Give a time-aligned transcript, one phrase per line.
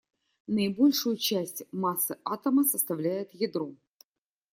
[0.47, 3.69] Наибольшую часть массы атома составляет ядро.